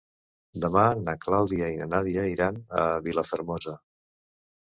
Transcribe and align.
Demà 0.61 0.85
na 1.01 1.13
Carla 1.25 1.41
i 1.73 1.77
na 1.81 1.87
Nàdia 1.91 2.23
iran 2.31 2.57
a 2.79 2.87
Vilafermosa. 3.09 3.75